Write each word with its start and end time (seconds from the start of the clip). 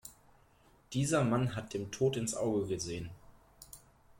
Dieser 0.93 1.23
Mann 1.23 1.55
hat 1.55 1.75
dem 1.75 1.91
Tod 1.91 2.17
ins 2.17 2.33
Auge 2.33 2.65
gesehen. 2.65 3.11